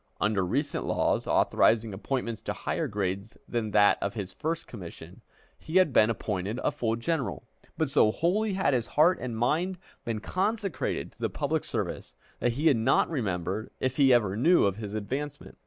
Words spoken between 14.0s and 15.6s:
ever knew, of his advancement.